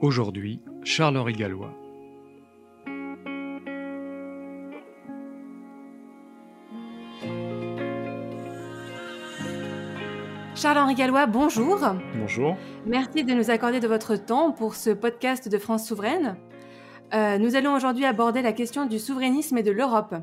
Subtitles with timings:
[0.00, 1.74] Aujourd'hui, Charles-Henri Gallois.
[10.54, 11.80] Charles-Henri Gallois, bonjour.
[12.14, 12.56] Bonjour.
[12.86, 16.36] Merci de nous accorder de votre temps pour ce podcast de France souveraine.
[17.12, 20.14] Euh, nous allons aujourd'hui aborder la question du souverainisme et de l'Europe.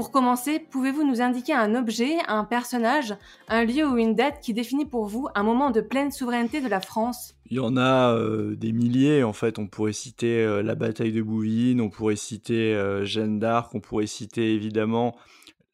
[0.00, 3.14] Pour commencer, pouvez-vous nous indiquer un objet, un personnage,
[3.48, 6.68] un lieu ou une date qui définit pour vous un moment de pleine souveraineté de
[6.68, 7.34] la France?
[7.50, 9.58] Il y en a euh, des milliers, en fait.
[9.58, 14.06] On pourrait citer euh, la bataille de Bouvines, on pourrait citer Jeanne d'Arc, on pourrait
[14.06, 15.18] citer évidemment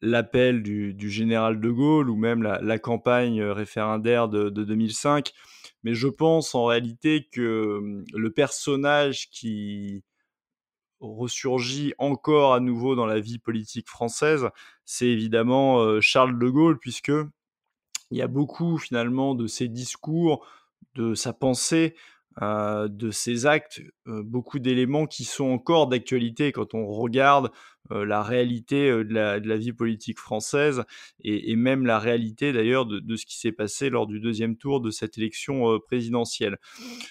[0.01, 5.31] l'appel du, général de Gaulle ou même la, campagne référendaire de, 2005.
[5.83, 10.03] Mais je pense en réalité que hum, le personnage qui
[10.99, 14.49] ressurgit encore à nouveau dans la vie politique française,
[14.85, 17.11] c'est évidemment Charles de Gaulle, puisque
[18.11, 20.45] il y a beaucoup finalement de ses discours,
[20.95, 21.95] de sa pensée,
[22.41, 26.51] de ses actes, beaucoup d'éléments qui sont encore d'actualité.
[26.51, 27.51] Quand on regarde euh,
[27.91, 30.83] la réalité euh, de la, vie politique française
[31.23, 34.91] et, même la réalité d'ailleurs de, ce qui s'est passé lors du deuxième tour de
[34.91, 36.57] cette élection euh, présidentielle.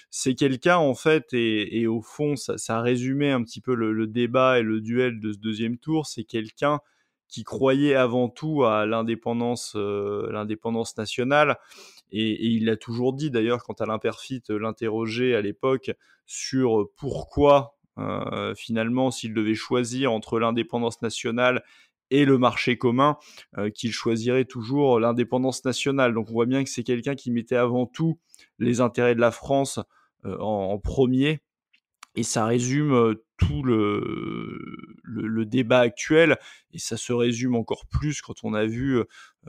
[0.09, 4.07] C'est quelqu'un en fait, et, au fond ça, ça, a résumé un petit peu le,
[4.07, 6.79] débat et le duel de ce deuxième tour, c'est quelqu'un
[7.27, 9.75] qui croyait avant tout à l'indépendance,
[10.97, 11.57] nationale.
[12.11, 15.91] Et, et, il l'a toujours dit d'ailleurs quand Alain Perfit l'interrogeait à l'époque
[16.25, 21.63] sur pourquoi euh, finalement, s'il devait choisir entre l'indépendance nationale
[22.09, 23.17] et le marché commun,
[23.57, 26.13] euh, qu'il choisirait toujours l'indépendance nationale.
[26.13, 28.17] Donc on voit bien que c'est quelqu'un qui mettait avant tout
[28.59, 29.79] les intérêts de la France
[30.25, 31.41] euh, en, premier.
[32.15, 34.57] Et ça résume tout le,
[35.03, 36.39] le, débat actuel,
[36.73, 39.03] et ça se résume encore plus quand on a vu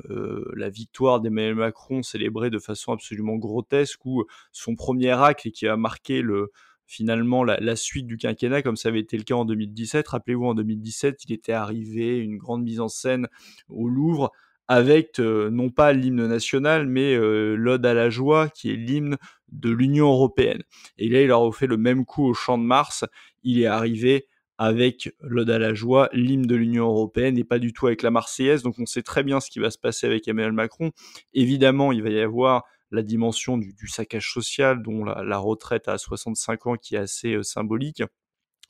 [0.05, 5.67] la victoire d'Emmanuel Macron célébrée de façon absolument grotesque, où son premier acte, et qui
[5.67, 6.53] a marqué le,
[6.89, 10.09] finalement la, suite du quinquennat, comme ça avait été le cas en 2017.
[10.09, 13.29] Rappelez-vous, en 2017, il était arrivé une grande mise en scène
[13.69, 14.33] au Louvre
[14.69, 19.17] avec euh, non pas l'hymne national, mais euh, l'Ode à la joie, qui est l'hymne
[19.53, 20.63] de l'Union européenne.
[20.99, 23.05] Et là, il a refait le même coup au Champ de Mars.
[23.45, 24.27] Il est arrivé
[24.59, 28.11] avec l'Ode à la joie, l'hymne de l'Union européenne, et pas du tout avec la
[28.11, 28.63] Marseillaise.
[28.63, 30.91] Donc on sait très bien ce qui va se passer avec Emmanuel Macron.
[31.33, 36.67] Évidemment, il va y avoir la dimension du, saccage social, dont la, retraite à 65
[36.67, 38.03] ans qui est assez euh, symbolique.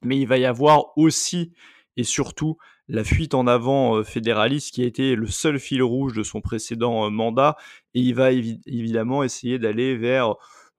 [0.03, 1.53] Mais il va y avoir aussi
[1.97, 2.57] et surtout
[2.87, 6.41] la fuite en avant euh, fédéraliste qui a été le seul fil rouge de son
[6.41, 7.57] précédent euh, mandat.
[7.95, 10.37] Et il va évidemment essayer d'aller vers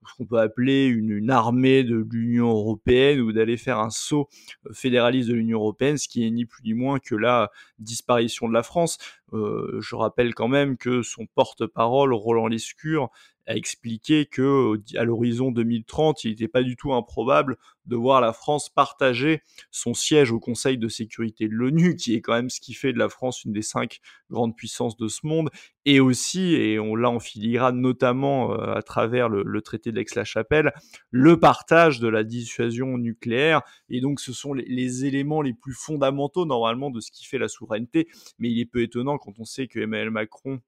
[0.08, 4.28] ce qu'on peut appeler une, armée de l'Union européenne ou d'aller faire un saut
[4.72, 8.54] fédéraliste de l'Union européenne, ce qui est ni plus ni moins que la disparition de
[8.54, 8.98] la France.
[9.34, 13.10] Euh, je rappelle quand même que son porte-parole, Roland Lescure,
[13.50, 18.32] a expliqué que à l'horizon 2030, il n'était pas du tout improbable de voir la
[18.32, 22.62] France partager son siège au Conseil de sécurité de l'ONU, qui est quand même ce
[22.62, 25.50] qui fait de la France une des cinq grandes puissances de ce monde,
[25.86, 30.72] et aussi, et on l'a en filigrane notamment euh, à travers le, traité d'Aix-la-Chapelle,
[31.10, 35.74] le partage de la dissuasion nucléaire, et donc ce sont les, les, éléments les plus
[35.74, 39.46] fondamentaux normalement de ce qui fait la souveraineté, mais il est peu étonnant quand on
[39.46, 40.62] sait que Emmanuel Macron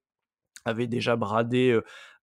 [0.64, 1.82] avait déjà bradé euh,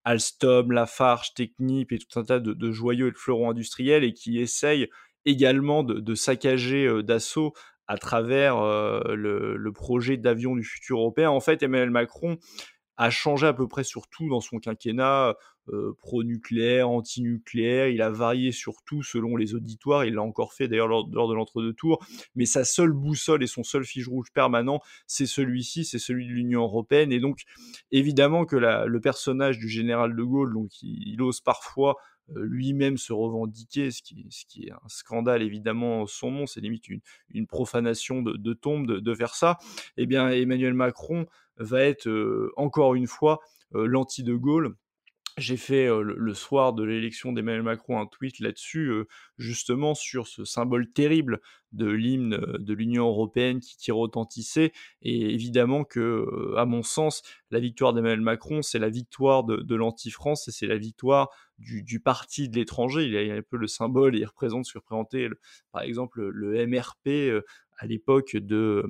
[0.09, 4.40] Alstom, Lafarge, Technip et tout un tas de, joyaux et de fleurons industriels et qui
[4.40, 4.90] essayent
[5.25, 7.53] également de, saccager euh, d'assaut
[7.88, 11.30] à travers euh, le, projet d'avion du futur européen.
[11.30, 12.40] En fait, Emmanuel Macron
[12.99, 15.37] a changé à peu près sur tout dans son quinquennat,
[15.69, 20.89] euh, pro-nucléaire, anti-nucléaire, il a varié surtout selon les auditoires, il l'a encore fait d'ailleurs
[20.89, 22.05] lors, de l'entre-deux tours,
[22.35, 26.33] mais sa seule boussole et son seul fiche rouge permanent, c'est celui-ci, c'est celui de
[26.33, 27.43] l'Union européenne, et donc
[27.91, 31.95] évidemment que le personnage du général de Gaulle, donc il, ose parfois
[32.35, 38.22] lui-même se revendiquer, ce qui, est un scandale évidemment son nom, c'est limite une, profanation
[38.22, 39.57] de, tombe de, faire ça,
[39.97, 41.26] eh bien Emmanuel Macron
[41.58, 43.40] va être euh, encore une fois
[43.72, 44.76] l'anti-de Gaulle
[45.40, 48.91] j'ai fait le, soir de l'élection d'Emmanuel Macron un tweet là-dessus,
[49.38, 51.40] justement sur ce symbole terrible
[51.72, 54.72] de l'hymne de l'Union européenne qui tire retentissait.
[55.02, 57.22] Et évidemment que, à mon sens,
[57.52, 62.50] la victoire d'Emmanuel Macron, c'est la victoire de, l'anti-France et c'est la victoire du, parti
[62.50, 63.06] de l'étranger.
[63.06, 64.80] Il a un peu le symbole et il représente ce que
[65.72, 67.44] par exemple, le MRP
[67.79, 68.84] à l'époque de,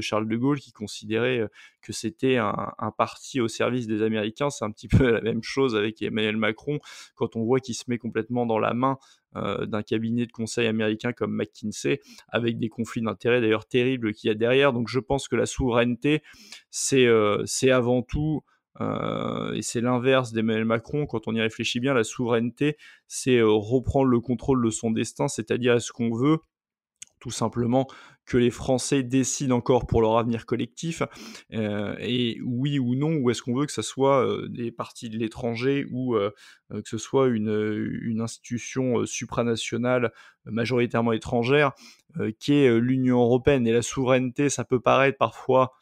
[0.00, 1.48] Charles de Gaulle qui considérait
[1.80, 4.50] que c'était un, parti au service des Américains.
[4.50, 6.78] C'est un petit peu la même chose avec Emmanuel Macron
[7.14, 8.98] quand on voit qu'il se met complètement dans la main
[9.34, 14.30] d'un cabinet de conseil américain comme McKinsey, avec des conflits d'intérêts d'ailleurs terribles qu'il y
[14.30, 14.72] a derrière.
[14.72, 16.22] Donc je pense que la souveraineté,
[16.70, 18.42] c'est euh, avant tout
[18.80, 21.06] et c'est l'inverse d'Emmanuel Macron.
[21.06, 22.76] Quand on y réfléchit bien, la souveraineté,
[23.06, 26.38] c'est reprendre le contrôle de son destin, c'est-à-dire est-ce qu'on veut
[27.24, 27.86] tout simplement
[28.26, 31.02] que les Français décident encore pour leur avenir collectif,
[31.52, 35.10] euh, et oui ou non, ou est-ce qu'on veut que ce soit euh, des partis
[35.10, 36.30] de l'étranger ou euh,
[36.70, 40.12] que ce soit une, une institution supranationale
[40.46, 41.72] majoritairement étrangère
[42.38, 43.66] qui est l'Union européenne.
[43.66, 45.72] Et la souveraineté, ça peut paraître parfois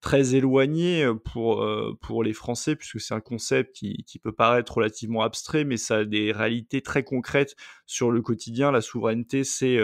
[0.00, 1.66] très éloigné pour,
[2.00, 5.98] pour les Français, puisque c'est un concept qui, qui, peut paraître relativement abstrait, mais ça
[5.98, 8.70] a des réalités très concrètes sur le quotidien.
[8.70, 9.78] La souveraineté, c'est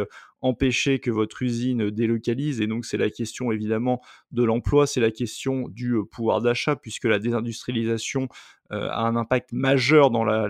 [0.44, 2.60] empêcher que votre usine délocalise.
[2.60, 6.76] Et donc, c'est la question évidemment de l'emploi, c'est la question du euh, pouvoir d'achat,
[6.76, 10.48] puisque la désindustrialisation euh, a un impact majeur dans la,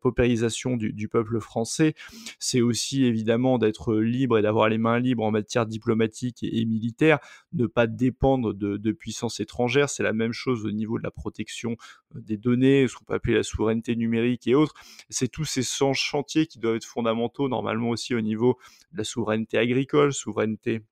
[0.00, 1.94] paupérisation du, peuple français.
[2.38, 7.18] C'est aussi évidemment d'être libre et d'avoir les mains libres en matière diplomatique et, militaire,
[7.52, 9.88] ne pas dépendre de, puissances étrangères.
[9.88, 11.76] C'est la même chose au niveau de la protection
[12.16, 14.74] euh, des données, ce qu'on peut appeler la souveraineté numérique et autres.
[15.08, 15.62] C'est tous ces
[15.94, 18.58] chantiers qui doivent être fondamentaux normalement aussi au niveau
[18.92, 20.82] de la souveraineté agricole, souveraineté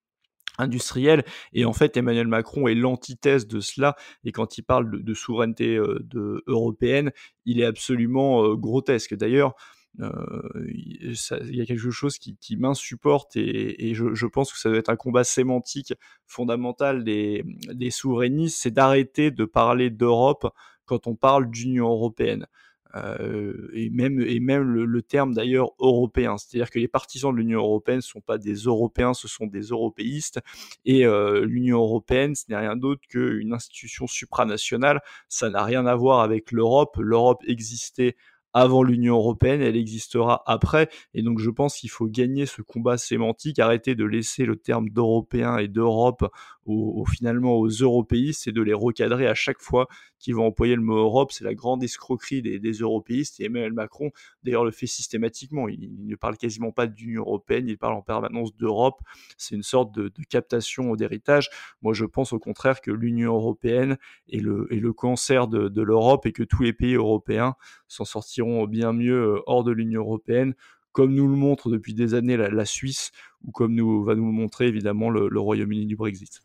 [0.58, 1.24] industrielle.
[1.52, 3.96] Et en fait, Emmanuel Macron est l'antithèse de cela.
[4.24, 7.10] Et quand il parle de, souveraineté euh, européenne,
[7.46, 9.14] il est absolument euh, grotesque.
[9.14, 9.54] D'ailleurs,
[10.00, 14.90] euh, il y a quelque chose qui, m'insupporte et, je, pense que ça doit être
[14.90, 15.94] un combat sémantique
[16.26, 20.46] fondamental des souverainistes, c'est d'arrêter de parler d'Europe
[20.84, 22.46] quand on parle d'Union européenne.
[22.94, 26.36] Euh, et même, et même le, terme d'ailleurs européen.
[26.38, 29.62] C'est-à-dire que les partisans de l'Union européenne ne sont pas des Européens, ce sont des
[29.62, 30.40] européistes.
[30.84, 35.00] Et euh, l'Union européenne, ce n'est rien d'autre qu'une institution supranationale.
[35.28, 36.96] Ça n'a rien à voir avec l'Europe.
[36.98, 38.16] L'Europe existait
[38.54, 40.88] avant l'Union européenne, elle existera après.
[41.14, 44.88] Et donc je pense qu'il faut gagner ce combat sémantique, arrêter de laisser le terme
[44.88, 46.24] d'européen et d'Europe
[46.68, 49.88] au, finalement aux européistes et de les recadrer à chaque fois
[50.18, 51.32] qu'ils vont employer le mot Europe.
[51.32, 54.10] C'est la grande escroquerie des, des, européistes et Emmanuel Macron
[54.42, 55.68] d'ailleurs le fait systématiquement.
[55.68, 59.00] Il, ne parle quasiment pas d'Union européenne, il parle en permanence d'Europe.
[59.36, 61.48] C'est une sorte de, captation d'héritage.
[61.82, 63.96] Moi je pense au contraire que l'Union européenne
[64.28, 67.54] est le, cancer de, de l'Europe et que tous les pays européens
[67.86, 70.54] s'en sortiront bien mieux euh, hors de l'Union européenne
[70.92, 73.12] comme nous le montre depuis des années la, Suisse,
[73.44, 76.42] ou comme nous va nous le montrer évidemment le Royaume-Uni du Brexit.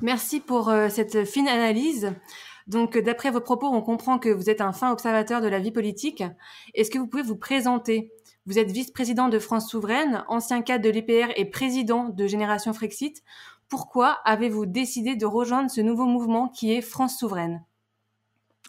[0.00, 2.12] Merci pour euh, cette fine analyse.
[2.66, 5.70] Donc, d'après vos propos, on comprend que vous êtes un fin observateur de la vie
[5.70, 6.22] politique.
[6.74, 8.12] Est-ce que vous pouvez vous présenter?
[8.44, 13.22] Vous êtes vice-président de France Souveraine, ancien cadre de l'IPR et président de Génération Frexit.
[13.68, 17.64] Pourquoi avez-vous décidé de rejoindre ce nouveau mouvement qui est France Souveraine?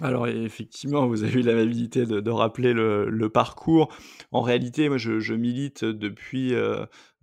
[0.02, 3.90] Alors effectivement, vous avez eu l'amabilité de, rappeler le, parcours.
[4.32, 6.54] En réalité, moi, je, milite depuis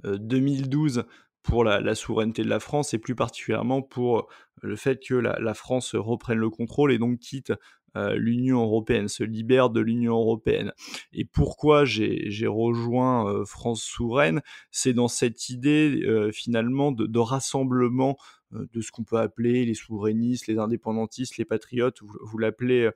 [0.04, 1.02] 2012 euh,
[1.46, 4.28] pour la, souveraineté de la France et plus particulièrement pour
[4.62, 7.52] le fait que la, France reprenne le contrôle et donc quitte
[7.96, 10.72] euh, l'Union européenne, se libère de l'Union européenne.
[11.12, 14.42] Et pourquoi j'ai rejoint euh, France souveraine?
[14.70, 18.18] C'est dans cette idée euh, finalement de, rassemblement
[18.52, 22.90] de ce qu'on peut appeler les souverainistes, les indépendantistes, les patriotes, vous, l'appelez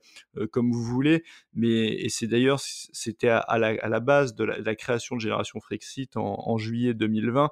[0.51, 1.23] comme vous voulez,
[1.53, 6.35] mais et c'est d'ailleurs c'était à, la, base de la, création de Génération Frexit en,
[6.47, 7.49] en juillet 2020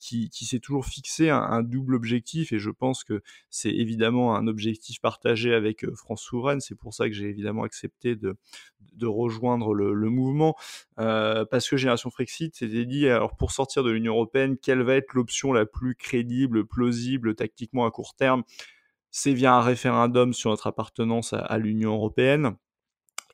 [0.00, 4.98] qui, s'est toujours fixé un, double objectif, et je pense que c'est évidemment un objectif
[5.00, 8.36] partagé avec euh, France Souveraine, c'est pour ça que j'ai évidemment accepté de,
[9.02, 10.56] rejoindre le, mouvement,
[10.98, 14.94] euh, parce que Génération Frexit s'était dit, alors pour sortir de l'Union Européenne, quelle va
[14.94, 18.42] être l'option la plus crédible, plausible, tactiquement à court terme?
[19.10, 22.56] C'est via un référendum sur notre appartenance à, l'Union Européenne.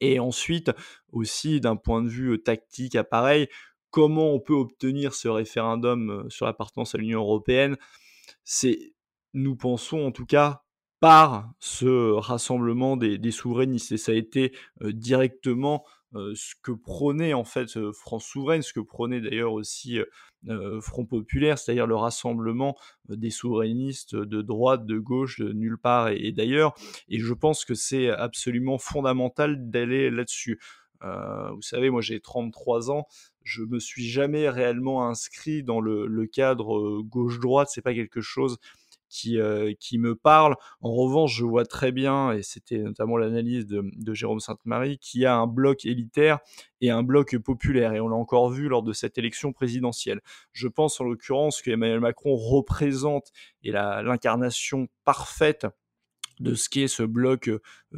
[0.00, 0.72] Et ensuite,
[1.12, 3.48] aussi d'un point de vue euh, tactique, appareil,
[3.96, 7.78] comment on peut obtenir ce référendum sur l'appartenance à l'Union européenne,
[8.44, 8.92] c'est,
[9.32, 10.64] nous pensons en tout cas,
[11.00, 13.92] par ce rassemblement des, souverainistes.
[13.92, 19.22] Et ça a été directement ce que prônait en fait France souveraine, ce que prônait
[19.22, 19.98] d'ailleurs aussi
[20.82, 22.76] Front populaire, c'est-à-dire le rassemblement
[23.08, 26.74] des souverainistes de droite, de gauche, de nulle part et d'ailleurs.
[27.08, 30.60] Et je pense que c'est absolument fondamental d'aller là-dessus.
[31.02, 33.06] Euh, vous savez, moi j'ai 33 ans,
[33.46, 38.58] je me suis jamais réellement inscrit dans le, cadre gauche-droite, c'est pas quelque chose
[39.08, 39.38] qui,
[39.78, 40.56] qui me parle.
[40.80, 45.26] En revanche, je vois très bien, et c'était notamment l'analyse de, Jérôme Sainte-Marie, qu'il y
[45.26, 46.40] a un bloc élitaire
[46.80, 50.20] et un bloc populaire, et on l'a encore vu lors de cette élection présidentielle.
[50.52, 53.30] Je pense en l'occurrence que Emmanuel Macron représente
[53.62, 55.66] et l'incarnation parfaite
[56.40, 57.50] de ce qu'est ce bloc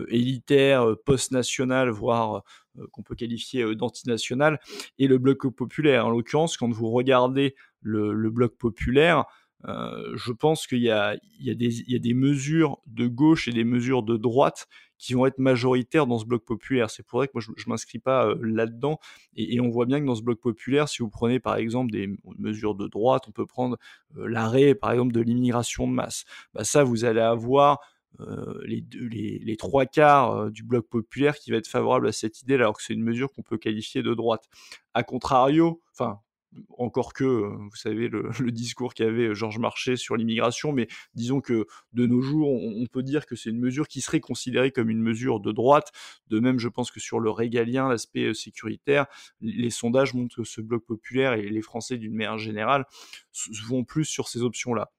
[0.09, 2.42] élitaire, post-national, voire
[2.92, 4.61] qu'on peut qualifier d'antinational,
[4.99, 6.07] et le bloc populaire.
[6.07, 9.25] En l'occurrence, quand vous regardez le, bloc populaire,
[9.64, 14.02] je pense qu'il y a, il y, a des, mesures de gauche et des mesures
[14.02, 14.68] de droite
[14.99, 16.90] qui vont être majoritaires dans ce bloc populaire.
[16.90, 18.99] C'est pour ça que moi, je ne m'inscris pas là-dedans.
[19.37, 22.09] Et, on voit bien que dans ce bloc populaire, si vous prenez par exemple des
[22.38, 23.78] mesures de droite, on peut prendre
[24.16, 26.25] l'arrêt, par exemple, de l'immigration de masse.
[26.52, 27.78] Bah, ça, vous allez avoir
[28.65, 28.85] les,
[29.43, 32.83] les, trois quarts du bloc populaire qui va être favorable à cette idée, alors que
[32.83, 34.45] c'est une mesure qu'on peut qualifier de droite.
[34.95, 36.21] A contrario, enfin,
[36.79, 38.09] encore que, vous savez,
[38.43, 43.03] le, discours qu'avait Georges Marchais sur l'immigration, mais disons que de nos jours, on, peut
[43.03, 45.93] dire que c'est une mesure qui serait considérée comme une mesure de droite.
[46.29, 49.07] De même, je pense que sur le régalien, l'aspect sécuritaire,
[49.41, 52.87] les sondages montrent que ce bloc populaire et les Français d'une manière générale
[53.67, 54.91] vont plus sur ces options-là.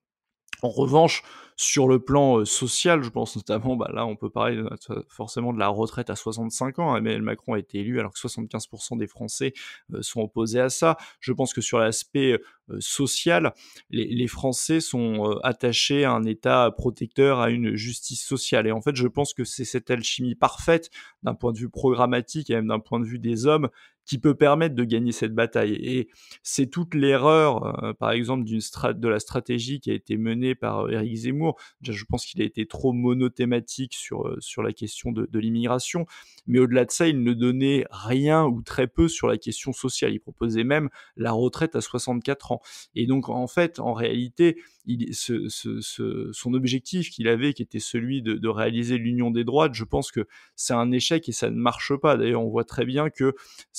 [0.61, 1.23] En revanche,
[1.55, 4.63] sur le plan social, je pense notamment, bah là, on peut parler
[5.09, 6.95] forcément de la retraite à 65 ans.
[6.95, 9.53] Emmanuel Macron a été élu alors que 75% des Français
[9.99, 10.95] sont opposés à ça.
[11.19, 12.39] Je pense que sur l'aspect
[12.79, 13.53] social,
[13.89, 18.65] les, les, Français sont attachés à un État protecteur, à une justice sociale.
[18.65, 20.89] Et en fait, je pense que c'est cette alchimie parfaite
[21.23, 23.67] d'un point de vue programmatique et même d'un point de vue des hommes
[24.09, 25.73] qui peut permettre de gagner cette bataille.
[25.73, 26.09] Et
[26.41, 30.93] c'est toute l'erreur, euh, par exemple, de la stratégie qui a été menée par euh,
[30.93, 31.59] Éric Zemmour.
[31.83, 36.07] Je pense qu'il a été trop monothématique sur, euh, la question de, de l'immigration.
[36.47, 40.11] Mais au-delà de ça, il ne donnait rien ou très peu sur la question sociale.
[40.11, 42.61] Il proposait même la retraite à 64 ans.
[42.95, 48.97] Et donc, en fait, en réalité, son objectif qu'il avait, qui était celui de, réaliser
[48.97, 52.17] l'union des droites, je pense que c'est un échec et ça ne marche pas.
[52.17, 53.35] D'ailleurs, on voit très bien que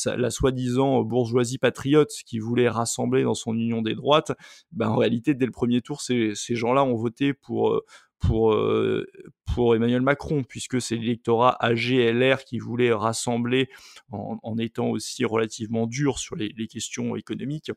[0.06, 4.32] la soi-disant bourgeoisie patriote qui voulait rassembler dans son union des droites,
[4.72, 7.84] ben, en réalité, dès le premier tour, ces, gens-là ont voté pour, euh,
[8.30, 9.06] euh,
[9.54, 13.68] pour Emmanuel Macron, puisque c'est l'électorat AGLR qui voulait rassembler
[14.10, 17.72] en, étant aussi relativement dur sur les questions économiques.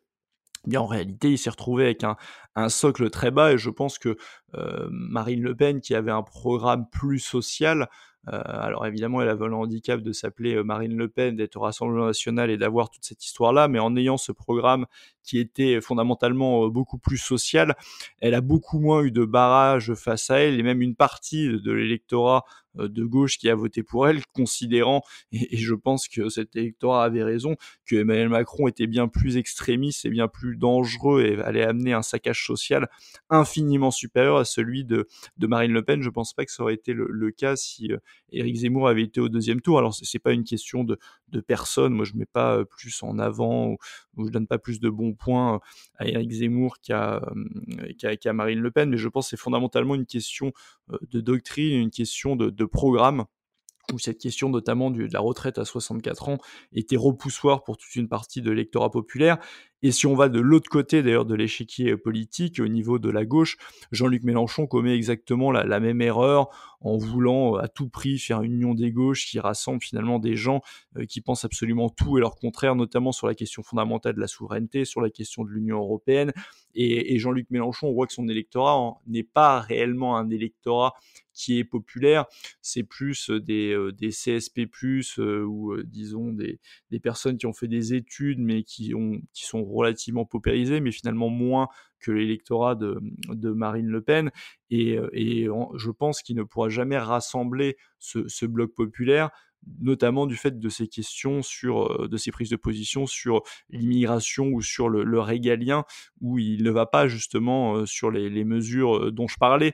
[0.65, 4.15] Bien, en réalité, il s'est retrouvé avec un, socle très bas et je pense que
[4.55, 7.89] euh, Marine Le Pen, qui avait un programme plus social,
[8.32, 11.62] euh, alors évidemment, elle avait le handicap de s'appeler euh, Marine Le Pen, d'être au
[11.62, 14.86] Rassemblement national et d'avoir toute cette histoire-là, mais en ayant ce programme
[15.22, 17.75] qui était fondamentalement beaucoup plus social,
[18.22, 21.72] elle a beaucoup moins eu de barrage face à elle, et même une partie de
[21.74, 25.01] l'électorat de gauche qui a voté pour elle, considérant,
[25.31, 30.05] et, je pense que cet électorat avait raison, que Emmanuel Macron était bien plus extrémiste
[30.05, 32.89] et bien plus dangereux et allait amener un saccage social
[33.29, 35.07] infiniment supérieur à celui de,
[35.41, 36.01] Marine Le Pen.
[36.01, 37.91] Je pense pas que ça aurait été le, cas si
[38.31, 39.77] Éric Zemmour avait été au deuxième tour.
[39.77, 40.97] Alors c'est pas une question de,
[41.45, 41.93] personne.
[41.93, 43.77] Moi je mets pas plus en avant ou,
[44.25, 45.59] je donne pas plus de bons points
[45.97, 47.21] à Éric Zemmour qu'à
[47.97, 50.53] qu Marine Le Pen, mais je pense que c'est fondamentalement une question
[50.89, 53.25] de doctrine, une question de, programme
[53.91, 56.37] où cette question notamment de la retraite à 64 ans
[56.71, 59.39] était repoussoire pour toute une partie de l'électorat populaire.
[59.83, 63.25] Et si on va de l'autre côté d'ailleurs de l'échiquier politique, au niveau de la
[63.25, 63.57] gauche,
[63.91, 66.47] Jean-Luc Mélenchon commet exactement la, même erreur
[66.79, 70.61] en voulant à tout prix faire une union des gauches qui rassemble finalement des gens
[70.97, 74.27] euh, qui pensent absolument tout et leur contraire, notamment sur la question fondamentale de la
[74.27, 76.31] souveraineté, sur la question de l'Union européenne.
[76.75, 80.93] Et, Jean-Luc Mélenchon, on voit que son électorat n'est pas réellement un électorat
[81.33, 82.25] qui est populaire,
[82.61, 84.67] c'est plus des, euh, des CSP+,
[85.17, 86.59] euh, ou euh, disons des,
[86.91, 90.91] des personnes qui ont fait des études mais qui, ont, qui sont relativement paupérisées, mais
[90.91, 91.67] finalement moins
[91.99, 92.99] que l'électorat de,
[93.51, 94.31] Marine Le Pen.
[94.69, 99.29] Et, et je pense qu'il ne pourra jamais rassembler ce, bloc populaire
[99.79, 104.61] notamment du fait de ces questions sur de ces prises de position sur l'immigration ou
[104.61, 105.85] sur le, régalien
[106.19, 109.73] où il ne va pas justement sur les, mesures dont je parlais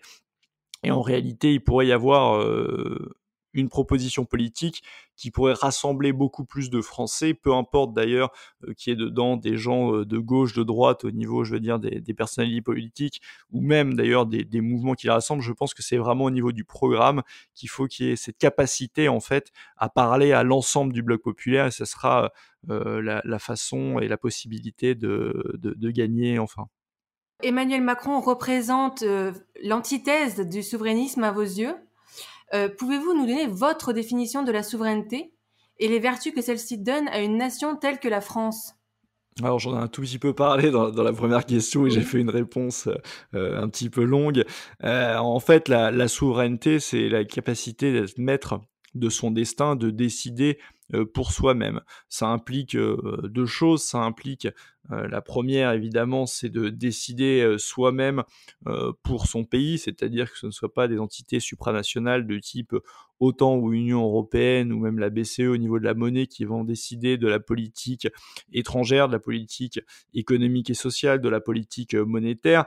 [0.84, 3.12] et en réalité, il pourrait y avoir euh,
[3.54, 4.84] une proposition politique
[5.16, 8.32] qui pourrait rassembler beaucoup plus de Français, peu importe d'ailleurs
[8.68, 11.60] euh, qui est dedans des gens euh, de gauche, de droite, au niveau, je veux
[11.60, 15.42] dire, des, personnalités politiques, ou même d'ailleurs des, mouvements qui les rassemblent.
[15.42, 17.22] Je pense que c'est vraiment au niveau du programme
[17.54, 21.22] qu'il faut qu'il y ait cette capacité, en fait, à parler à l'ensemble du bloc
[21.22, 22.32] populaire, et ce sera
[22.70, 26.68] euh, la, la, façon et la possibilité de, de, de gagner, enfin.
[27.42, 29.32] Emmanuel Macron représente euh,
[29.64, 31.76] l'antithèse du souverainisme à vos yeux?
[32.54, 35.34] Euh, Pouvez-vous nous donner votre définition de la souveraineté
[35.78, 38.74] et les vertus que celle-ci donne à une nation telle que la France?
[39.42, 42.02] Alors j'en ai un tout petit peu parlé dans, dans la première question et j'ai
[42.02, 42.90] fait une réponse
[43.34, 44.44] euh, un petit peu longue.
[44.84, 48.60] Euh, en fait, la, la souveraineté, c'est la capacité d'être maître
[48.96, 50.60] de son destin, de décider
[51.14, 51.82] pour soi-même.
[52.08, 53.84] Ça implique deux choses.
[53.84, 54.48] Ça implique
[54.90, 58.24] la première, évidemment, c'est de décider soi-même
[59.04, 62.76] pour son pays, c'est-à-dire que ce ne soit pas des entités supranationales de type
[63.20, 66.64] OTAN ou Union européenne ou même la BCE au niveau de la monnaie qui vont
[66.64, 68.08] décider de la politique
[68.52, 69.80] étrangère, de la politique
[70.16, 72.66] économique et sociale, de la politique monétaire.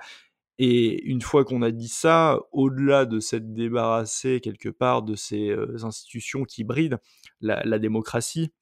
[0.59, 5.49] Et une fois qu'on a dit ça, au-delà de s'être débarrassé quelque part de ces
[5.51, 6.99] euh, institutions qui brident
[7.41, 8.53] la, démocratie,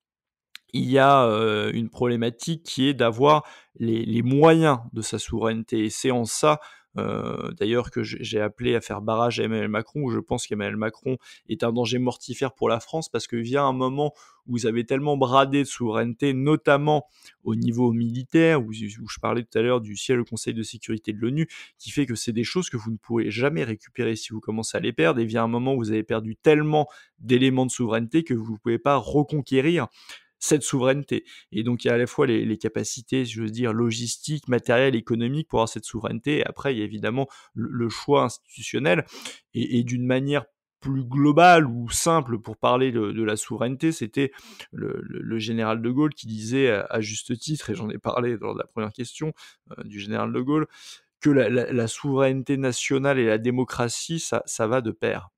[0.73, 3.44] il y a euh, une problématique qui est d'avoir
[3.76, 5.85] les, les, moyens de sa souveraineté.
[5.85, 6.61] Et c'est en ça
[6.99, 10.76] euh, d'ailleurs que j'ai appelé à faire barrage à Emmanuel Macron, où je pense qu'Emmanuel
[10.76, 11.18] Macron
[11.49, 14.12] est un danger mortifère pour la France, parce que vient un moment
[14.47, 17.06] où vous avez tellement bradé de souveraineté, notamment
[17.44, 21.12] au niveau militaire, où, je parlais tout à l'heure du ciel au Conseil de sécurité
[21.12, 21.47] de l'ONU,
[21.78, 24.76] qui fait que c'est des choses que vous ne pourrez jamais récupérer si vous commencez
[24.76, 26.88] à les perdre, et vient un moment où vous avez perdu tellement
[27.20, 29.87] d'éléments de souveraineté que vous ne pouvez pas reconquérir
[30.40, 31.25] cette souveraineté.
[31.52, 34.97] Et donc il y a à la fois les, capacités, je veux dire, logistiques, matérielles,
[34.97, 36.38] économiques pour avoir cette souveraineté.
[36.38, 39.04] Et après, il y a évidemment le, choix institutionnel.
[39.54, 40.44] Et, d'une manière
[40.80, 44.32] plus globale ou simple pour parler de, la souveraineté, c'était
[44.73, 48.61] le, général de Gaulle qui disait à, juste titre, et j'en ai parlé lors de
[48.61, 49.32] la première question
[49.78, 50.66] euh, du général de Gaulle,
[51.20, 55.28] que la, souveraineté nationale et la démocratie, ça, ça va de pair.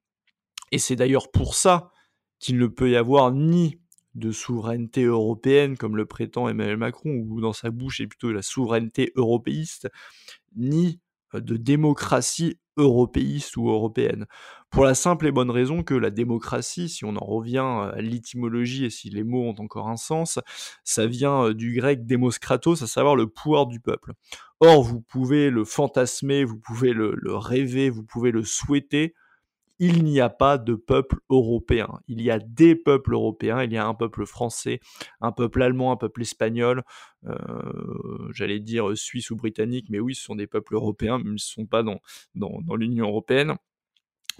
[0.71, 1.90] Et c'est d'ailleurs pour ça
[2.38, 3.81] qu'il ne peut y avoir ni
[4.14, 8.42] de souveraineté européenne, comme le prétend Emmanuel Macron, ou dans sa bouche est plutôt la
[8.42, 9.88] souveraineté européiste,
[10.57, 11.00] ni
[11.35, 14.26] euh, de démocratie européiste ou européenne.
[14.71, 18.87] Pour la simple et bonne raison que la démocratie, si on en revient à l'étymologie
[18.87, 20.38] et si les mots ont encore un sens,
[20.83, 24.12] ça vient euh, du grec demos kratos, à savoir le pouvoir du peuple.
[24.61, 29.14] Or, vous pouvez le fantasmer, vous pouvez le rêver, vous pouvez le souhaiter,
[29.82, 31.88] il n'y a pas de peuple européen.
[32.06, 34.78] Il y a des peuples européens, il y a un peuple français,
[35.20, 36.84] un peuple allemand, un peuple espagnol,
[37.26, 41.62] euh, j'allais dire suisse ou britannique, mais oui, ce sont des peuples européens, même s'ils
[41.62, 41.98] ne sont pas dans,
[42.36, 43.56] dans, l'Union européenne.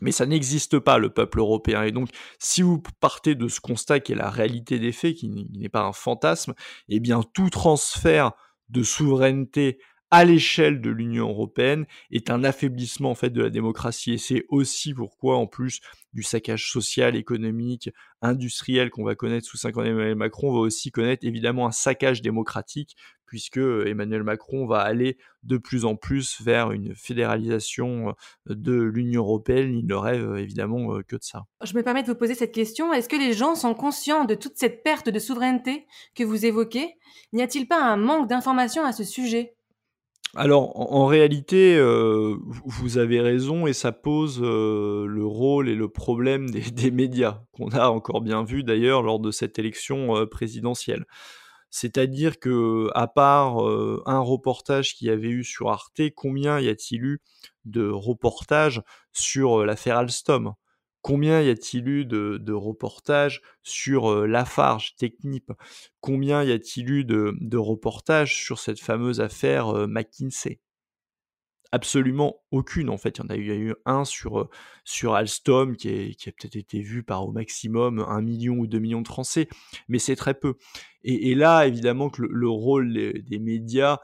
[0.01, 1.83] Mais ça n'existe pas, le peuple européen.
[1.83, 5.29] Et donc, si vous partez de ce constat qui est la réalité des faits, qui
[5.29, 6.55] n'est pas un fantasme,
[6.89, 8.31] eh bien, tout transfert
[8.69, 9.81] de souveraineté
[10.13, 14.45] à l'échelle de l'Union européenne est un affaiblissement en fait de la démocratie et c'est
[14.51, 15.81] aussi pourquoi en plus
[16.13, 17.89] du saccage social, économique,
[18.21, 21.71] industriel qu'on va connaître sous 5 ans d'Emmanuel Macron, on va aussi connaître évidemment un
[21.71, 22.95] saccage démocratique
[23.25, 29.23] puisque Emmanuel Macron va aller de plus en plus vers une fédéralisation euh, de l'Union
[29.23, 29.75] européenne.
[29.75, 31.47] Il ne rêve évidemment euh, que de ça.
[31.65, 32.93] Je me permets de vous poser cette question.
[32.93, 36.99] Est-ce que les gens sont conscients de toute cette perte de souveraineté que vous évoquez?
[37.33, 39.55] N'y a-t-il pas un manque d'informations à ce sujet?
[40.35, 45.89] Alors, en, réalité, euh, vous avez raison et ça pose euh, le rôle et le
[45.91, 51.05] problème des, médias, qu'on a encore bien vu d'ailleurs lors de cette élection euh, présidentielle.
[51.69, 53.59] C'est-à-dire que, à part
[54.07, 57.21] un reportage qu'il y avait eu sur Arte, combien y a-t-il eu
[57.65, 60.53] de reportages sur l'affaire Alstom?
[61.03, 65.53] Combien y a-t-il eu de, reportages sur Lafarge, Technip?
[66.01, 70.61] Combien y a-t-il eu de, reportages sur cette fameuse affaire McKinsey?
[71.75, 73.19] Absolument aucune en fait.
[73.19, 74.49] Il y en a eu, un sur,
[74.85, 79.01] sur Alstom qui, a peut-être été vu par au maximum un million ou deux millions
[79.01, 79.49] de Français,
[79.89, 80.57] mais c'est très peu.
[81.03, 83.99] Et, là, évidemment que le, rôle des médias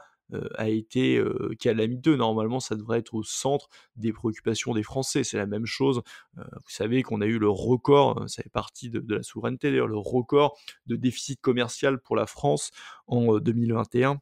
[0.57, 2.15] a été euh, calamiteux.
[2.15, 5.23] Normalement, ça devrait être au centre des préoccupations des Français.
[5.23, 6.01] C'est la même chose.
[6.37, 9.87] Euh, vous savez qu'on a eu le record, ça fait partie de, la souveraineté d'ailleurs,
[9.87, 12.71] le record de déficit commercial pour la France
[13.07, 14.19] en 2021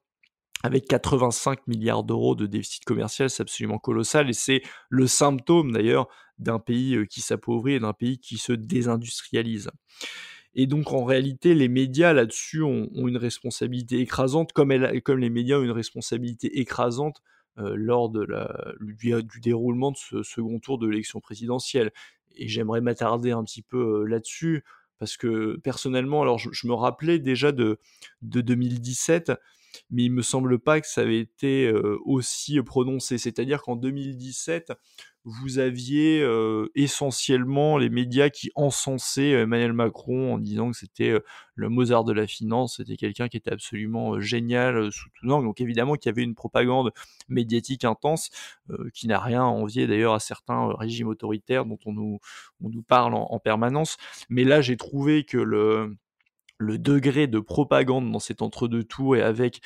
[0.63, 6.07] avec 85 milliards d'euros de déficit commercial, c'est absolument colossal et c'est le symptôme d'ailleurs
[6.39, 9.69] d'un pays qui s'appauvrit et d'un pays qui se désindustrialise.
[10.59, 15.63] Et donc en réalité, les médias là-dessus ont, une responsabilité écrasante, comme, les médias ont
[15.63, 17.21] une responsabilité écrasante
[17.59, 21.91] euh, lors du, déroulement de ce second tour de l'élection présidentielle.
[22.35, 24.63] Et j'aimerais m'attarder un petit peu euh, là-dessus,
[24.97, 27.77] parce que personnellement, alors je, me rappelais déjà de
[28.23, 29.33] 2017,
[29.89, 33.17] mais il me semble pas que ça avait été euh, aussi prononcé.
[33.17, 34.73] C'est-à-dire qu'en 2017,
[35.23, 41.17] vous aviez euh, essentiellement les médias qui encensaient euh, Emmanuel Macron en disant que c'était
[41.55, 45.45] le Mozart de la finance, c'était quelqu'un qui était absolument génial sous tout angle.
[45.45, 46.91] Donc évidemment qu'il y avait une propagande
[47.27, 48.29] médiatique intense
[48.93, 52.19] qui n'a rien à envier d'ailleurs à certains régimes autoritaires dont on nous,
[52.61, 53.97] on nous parle en permanence.
[54.29, 55.97] Mais là, j'ai trouvé que le
[56.57, 59.61] le degré de propagande dans cet entre-deux tours et avec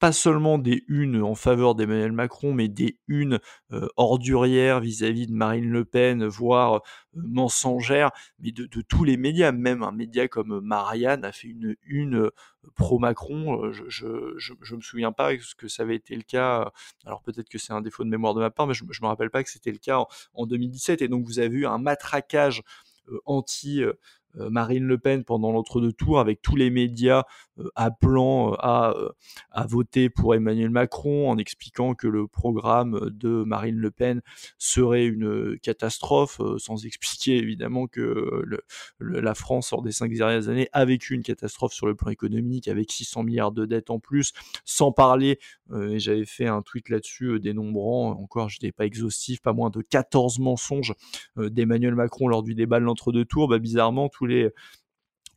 [0.00, 3.38] pas seulement des unes en faveur d'Emmanuel Macron, mais des unes
[3.70, 6.80] euh, ordurières vis-à-vis de Marine Le Pen, voire euh,
[7.12, 9.52] mensongères, mais de, tous les médias.
[9.52, 12.30] Même un média comme Marianne a fait une une euh,
[12.76, 13.70] pro-Macron.
[13.72, 13.84] Je,
[14.38, 16.72] je, me souviens pas ce que ça avait été le cas.
[17.04, 19.30] Alors peut-être que c'est un défaut de mémoire de ma part, mais je, me rappelle
[19.30, 21.02] pas que c'était le cas en, en, 2017.
[21.02, 22.62] Et donc vous avez eu un matraquage
[23.26, 23.82] anti
[24.34, 27.24] Marine Le Pen pendant l'entre-deux tours, avec tous les médias
[27.74, 28.94] appelant à,
[29.50, 34.22] à voter pour Emmanuel Macron, en expliquant que le programme de Marine Le Pen
[34.58, 38.42] serait une catastrophe, sans expliquer évidemment que
[39.00, 42.68] la France, hors des cinq dernières années, a vécu une catastrophe sur le plan économique,
[42.68, 44.32] avec 600 milliards de dettes en plus,
[44.64, 45.38] sans parler,
[45.74, 49.82] et j'avais fait un tweet là-dessus dénombrant, encore je n'étais pas exhaustif, pas moins de
[49.82, 50.94] 14 mensonges
[51.36, 54.50] d'Emmanuel Macron lors du débat de l'entre-deux tours, bah, bizarrement, tous les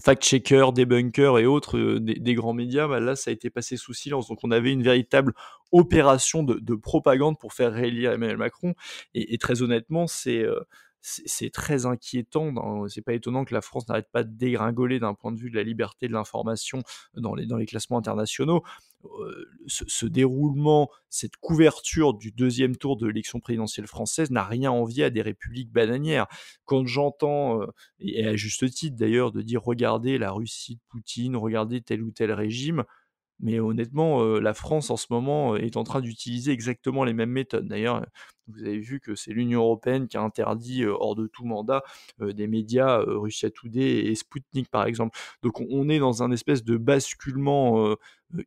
[0.04, 3.94] fact-checkers, débunkers et autres euh, des, grands médias, bah, là, ça a été passé sous
[3.94, 4.28] silence.
[4.28, 5.34] Donc, on avait une véritable
[5.72, 8.74] opération de, propagande pour faire réélire Emmanuel Macron.
[9.14, 10.60] Et, très honnêtement, c'est euh,
[11.06, 12.88] c'est très inquiétant.
[12.88, 15.56] C'est pas étonnant que la France n'arrête pas de dégringoler d'un point de vue de
[15.56, 16.82] la liberté de l'information
[17.16, 18.64] dans les, dans les classements internationaux.
[19.06, 25.04] Euh, ce, déroulement, cette couverture du deuxième tour de l'élection présidentielle française n'a rien envié
[25.04, 26.28] à des républiques bananières.
[26.64, 27.68] Quand j'entends, euh,
[28.00, 32.12] et à juste titre d'ailleurs, de dire regardez la Russie de Poutine, regardez tel ou
[32.12, 32.86] tel régime,
[33.40, 37.68] mais honnêtement, la France en ce moment est en train d'utiliser exactement les mêmes méthodes.
[37.68, 38.06] D'ailleurs,
[38.48, 41.84] vous avez vu que c'est l'Union européenne qui a interdit hors de tout mandat
[42.20, 45.18] des médias Russia Today et Sputnik par exemple.
[45.42, 47.96] Donc on est dans un espèce de basculement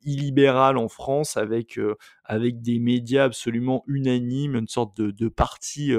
[0.02, 1.78] illibéral en France avec,
[2.24, 5.92] avec des médias absolument unanimes, une sorte de, de parti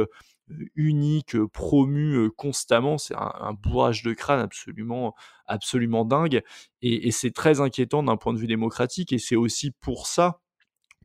[0.75, 2.97] unique, promu constamment.
[2.97, 6.41] C'est un, bourrage de crâne absolument, absolument dingue.
[6.81, 9.13] Et, c'est très inquiétant d'un point de vue démocratique.
[9.13, 10.39] Et c'est aussi pour ça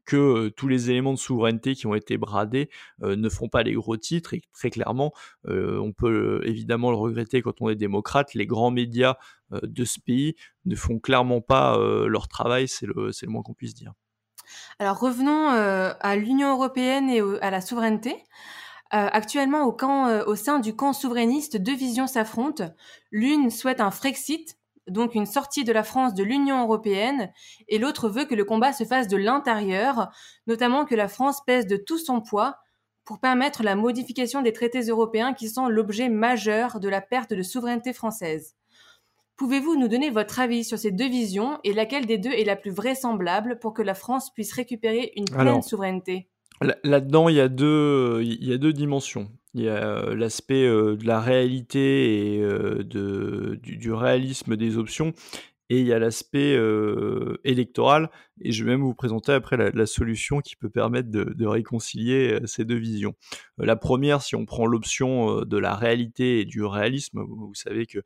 [0.05, 3.96] que tous les éléments de souveraineté qui ont été bradés ne font pas les gros
[3.96, 4.35] titres.
[4.35, 5.12] Et très clairement,
[5.44, 8.35] on peut évidemment le regretter quand on est démocrate.
[8.35, 9.16] Les grands médias
[9.50, 12.68] de ce pays ne font clairement pas leur travail.
[12.68, 13.92] C'est le, le moins qu'on puisse dire.
[14.78, 18.16] Alors revenons à l'Union européenne et à la souveraineté.
[18.94, 22.74] Euh, actuellement, au, camp, euh, au sein du camp souverainiste, deux visions s'affrontent.
[23.11, 27.33] L'une souhaite un Frexit, donc une sortie de la France de l'Union européenne,
[27.68, 30.11] et l'autre veut que le combat se fasse de l'intérieur,
[30.46, 32.57] notamment que la France pèse de tout son poids
[33.05, 37.42] pour permettre la modification des traités européens qui sont l'objet majeur de la perte de
[37.42, 38.57] souveraineté française.
[39.37, 42.57] Pouvez-vous nous donner votre avis sur ces deux visions et laquelle des deux est la
[42.57, 46.28] plus vraisemblable pour que la France puisse récupérer une pleine souveraineté?
[46.85, 49.31] Là-dedans, il y a deux, il y a deux dimensions.
[49.55, 54.79] Il y a euh, l'aspect euh, de la réalité et euh, de, du, réalisme des
[54.79, 55.12] options,
[55.68, 56.59] et il y a l'aspect
[57.44, 58.11] électoral.
[58.40, 62.64] Et je vais même vous présenter après la, solution qui peut permettre de, réconcilier ces
[62.64, 63.14] deux visions.
[63.59, 68.01] la première, si on prend l'option de la réalité et du réalisme, vous savez que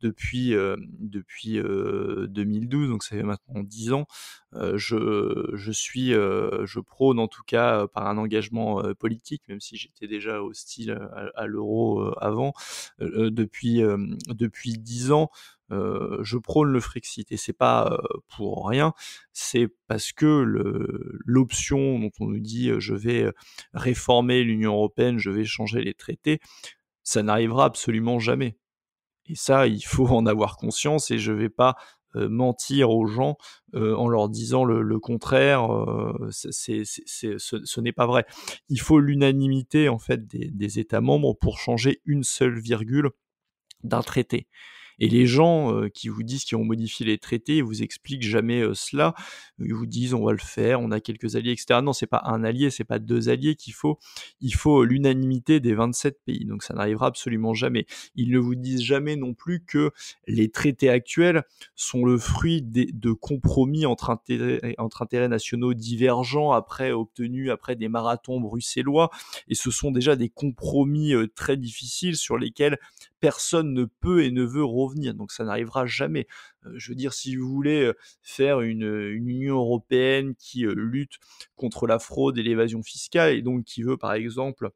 [0.00, 0.54] depuis,
[0.98, 4.06] depuis 2012, donc ça fait maintenant 10 ans,
[4.52, 10.08] je, je suis, je prône en tout cas par un engagement politique, même si j'étais
[10.08, 10.98] déjà hostile
[11.34, 12.52] à, l'euro avant,
[12.98, 13.82] depuis,
[14.28, 15.30] depuis 10 ans,
[15.70, 18.94] je prône le Frexit et c'est pas pour rien,
[19.32, 20.44] c'est parce que
[21.24, 23.30] l'option dont on nous dit je vais
[23.74, 26.40] réformer l'Union européenne, je vais changer les traités,
[27.02, 28.56] ça n'arrivera absolument jamais.
[29.26, 31.76] Et ça, il faut en avoir conscience et je ne vais pas
[32.14, 33.36] mentir aux gens
[33.72, 35.68] en leur disant le, contraire.
[36.30, 38.26] ce, n'est pas vrai.
[38.68, 43.10] Il faut l'unanimité en fait des États membres pour changer une seule virgule
[43.84, 44.48] d'un traité.
[45.00, 48.22] Et les gens euh, qui vous disent qu'ils ont modifié les traités, ils vous expliquent
[48.22, 49.14] jamais euh, cela.
[49.58, 51.80] Ils vous disent on va le faire, on a quelques alliés, etc.
[51.82, 53.98] Non, c'est pas un allié, c'est pas deux alliés qu'il faut.
[54.40, 56.44] Il faut l'unanimité des 27 pays.
[56.44, 57.86] Donc ça n'arrivera absolument jamais.
[58.14, 59.90] Ils ne vous disent jamais non plus que
[60.26, 67.76] les traités actuels sont le fruit de compromis entre intérêts, nationaux divergents après obtenus après
[67.76, 69.10] des marathons bruxellois.
[69.48, 72.78] Et ce sont déjà des compromis euh, très difficiles sur lesquels
[73.20, 75.14] personne ne peut et ne veut revenir.
[75.14, 76.26] Donc ça n'arrivera jamais.
[76.66, 81.18] Euh, je veux dire, si vous voulez euh, faire une, Union européenne qui euh, lutte
[81.56, 84.70] contre la fraude et l'évasion fiscale, et donc qui veut par exemple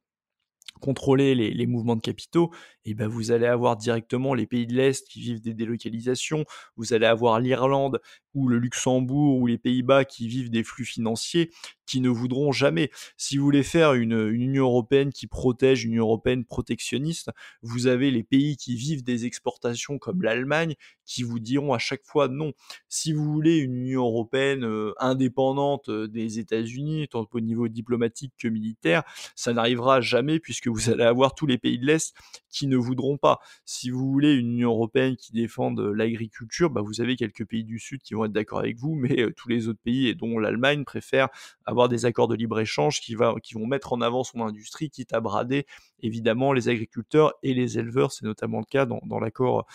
[0.80, 2.52] contrôler les, mouvements de capitaux,
[2.84, 6.44] et ben vous allez avoir directement les pays de l'Est qui vivent des délocalisations,
[6.76, 8.00] vous allez avoir l'Irlande
[8.34, 11.50] ou le Luxembourg ou les Pays-Bas qui vivent des flux financiers
[11.86, 12.90] qui ne voudront jamais.
[13.16, 17.30] Si vous voulez faire une, Union européenne qui protège, une Union européenne protectionniste,
[17.62, 22.04] vous avez les pays qui vivent des exportations comme l'Allemagne qui vous diront à chaque
[22.04, 22.52] fois non.
[22.88, 28.32] Si vous voulez une Union européenne euh, indépendante euh, des États-Unis, tant au niveau diplomatique
[28.38, 29.02] que militaire,
[29.36, 32.14] ça n'arrivera jamais puisque vous allez avoir tous les pays de l'Est
[32.48, 33.40] qui ne voudront pas.
[33.64, 37.64] Si vous voulez une Union européenne qui défende euh, l'agriculture, bah vous avez quelques pays
[37.64, 40.38] du Sud qui vont être d'accord avec vous, mais tous les autres pays, et dont
[40.38, 41.28] l'Allemagne, préfèrent
[41.66, 45.20] avoir des accords de libre-échange qui, qui vont mettre en avant son industrie, quitte à
[45.20, 45.66] brader
[46.00, 48.12] évidemment les agriculteurs et les éleveurs.
[48.12, 49.66] C'est notamment le cas dans, l'accord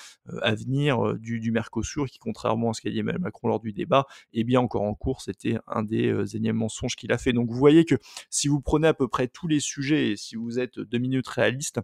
[0.41, 3.73] à venir du, du, Mercosur, qui contrairement à ce qu'a dit Emmanuel Macron lors du
[3.73, 5.21] débat, est bien encore en cours.
[5.21, 7.33] C'était un des énièmes mensonges qu'il a fait.
[7.33, 7.95] Donc vous voyez que
[8.29, 11.27] si vous prenez à peu près tous les sujets et si vous êtes deux minutes
[11.27, 11.79] réaliste,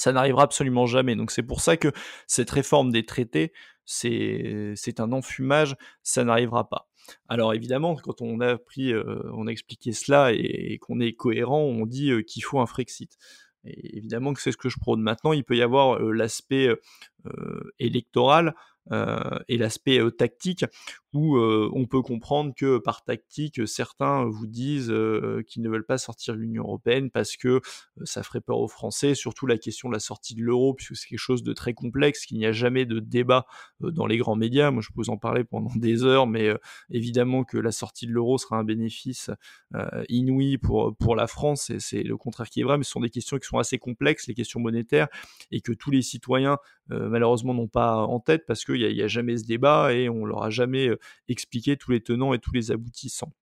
[0.00, 1.16] ça n'arrivera absolument jamais.
[1.16, 1.92] Donc c'est pour ça que
[2.26, 3.52] cette réforme des traités,
[3.84, 6.88] c'est un enfumage, ça n'arrivera pas.
[7.28, 11.60] Alors évidemment, quand on a pris, euh, on a expliqué cela et, qu'on est cohérent,
[11.60, 13.16] on dit euh, qu'il faut un Frexit.
[13.64, 15.32] Évidemment que c'est ce que je prône maintenant.
[15.32, 16.68] Il peut y avoir euh, l'aspect
[17.78, 18.54] électoral
[19.48, 20.64] et l'aspect tactique
[21.12, 24.92] où on peut comprendre que par tactique, certains vous disent
[25.46, 27.60] qu'ils ne veulent pas sortir de l'Union européenne parce que
[28.04, 31.08] ça ferait peur aux Français, surtout la question de la sortie de l'euro, puisque c'est
[31.08, 33.46] quelque chose de très complexe, qu'il n'y a jamais de débat
[33.80, 34.70] dans les grands médias.
[34.70, 36.50] Moi, je peux vous en parler pendant des heures, mais
[36.90, 39.30] évidemment que la sortie de l'euro sera un bénéfice
[40.08, 43.00] inouï pour, pour la France, et c'est le contraire qui est vrai, mais ce sont
[43.00, 45.08] des questions qui sont assez complexes, les questions monétaires,
[45.50, 49.08] et que tous les citoyens, malheureusement, n'ont pas en tête parce qu'il n'y a, a,
[49.08, 50.90] jamais ce débat et on leur a jamais
[51.28, 53.32] expliquer tous les tenants et tous les aboutissants.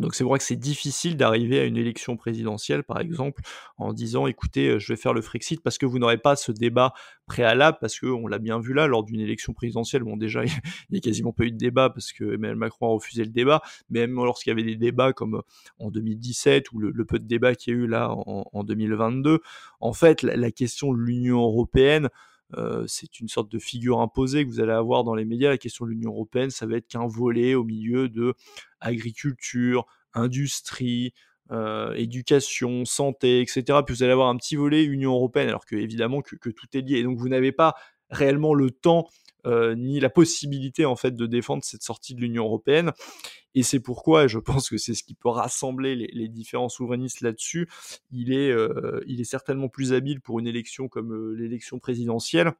[0.00, 3.42] Donc c'est vrai que c'est difficile d'arriver à une élection présidentielle, par exemple,
[3.78, 6.50] en disant écoutez, euh, je vais faire le Frexit parce que vous n'aurez pas ce
[6.50, 6.92] débat
[7.26, 10.50] préalable, parce qu'on l'a bien vu là, lors d'une élection présidentielle, bon déjà, il
[10.90, 13.62] n'y a quasiment pas eu de débat parce que Emmanuel Macron a refusé le débat,
[13.88, 15.42] mais même lorsqu'il y avait des débats comme
[15.78, 19.40] en 2017 ou le, peu de débats qu'il y a eu là en, 2022,
[19.78, 22.08] en fait, la question de l'Union européenne,
[22.56, 25.50] euh, c'est une sorte de figure imposée que vous allez avoir dans les médias.
[25.50, 28.34] La question de l'Union européenne, ça va être qu'un volet au milieu de
[28.80, 31.14] agriculture, industrie,
[31.50, 33.80] euh, éducation, santé, etc.
[33.84, 36.80] Puis vous allez avoir un petit volet Union européenne, alors que évidemment que, tout est
[36.80, 36.98] lié.
[36.98, 37.74] Et donc vous n'avez pas
[38.10, 39.08] réellement le temps
[39.46, 42.92] euh, ni la possibilité en fait de défendre cette sortie de l'Union européenne.
[43.54, 47.20] Et c'est pourquoi, et je pense que c'est ce qui peut rassembler les, différents souverainistes
[47.20, 47.68] là-dessus,
[48.10, 52.52] il est, euh, il est certainement plus habile pour une élection comme euh, l'élection présidentielle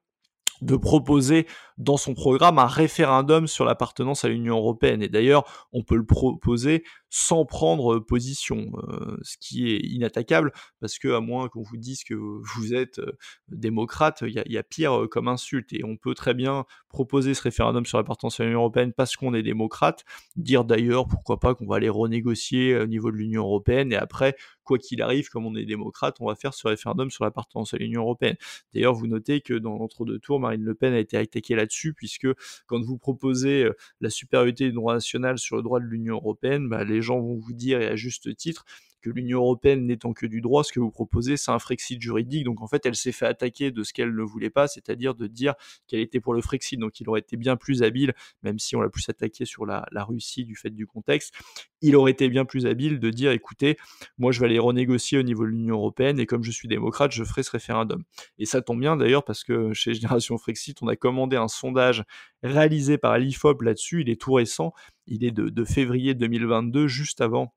[0.61, 1.47] de proposer
[1.79, 5.03] dans son programme un référendum sur l'appartenance à l'Union européenne.
[5.03, 10.99] Et d'ailleurs, on peut le proposer sans prendre position, euh, ce qui est inattaquable, parce
[10.99, 13.17] que à moins qu'on vous dise que vous êtes euh,
[13.49, 15.73] démocrate, il y, a pire euh, comme insulte.
[15.73, 19.33] Et on peut très bien proposer ce référendum sur l'appartenance à l'Union européenne parce qu'on
[19.35, 20.05] est démocrate,
[20.37, 24.37] dire d'ailleurs pourquoi pas qu'on va aller renégocier au niveau de l'Union européenne, et après,
[24.65, 27.77] quoi qu'il arrive, comme on est démocrate, on va faire ce référendum sur l'appartenance à
[27.77, 28.37] l'Union européenne.
[28.73, 32.29] D'ailleurs, vous notez que dans l'entre-deux tours, Marine Le Pen a été attaquée là-dessus, puisque
[32.67, 33.69] quand vous proposez
[34.01, 37.37] la supériorité du droit national sur le droit de l'Union européenne, bah, les gens vont
[37.37, 38.65] vous dire, et à juste titre,
[39.05, 42.45] que l'Union européenne n'étant que du droit, ce que vous proposez, c'est un Frexit juridique.
[42.45, 45.27] Donc en fait, elle s'est fait attaquer de ce qu'elle ne voulait pas, c'est-à-dire de
[45.27, 45.53] dire
[45.87, 46.81] qu'elle était pour le Frexit.
[46.81, 49.85] Donc il aurait été bien plus habile, même si on l'a plus attaqué sur la,
[50.05, 51.35] Russie du fait du contexte,
[51.83, 53.77] il aurait été bien plus habile de dire, écoutez,
[54.17, 57.13] moi je vais aller renégocier au niveau de l'Union européenne et comme je suis démocrate,
[57.13, 58.05] je ferai ce référendum.
[58.39, 62.05] Et ça tombe bien d'ailleurs parce que chez Génération Frexit, on a commandé un sondage
[62.43, 64.73] réalisé par l'IFOP là-dessus, il est tout récent,
[65.07, 67.53] il est de février 2022, juste avant